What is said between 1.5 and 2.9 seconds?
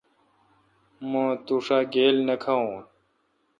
ݭا گیل نہ کھاوین۔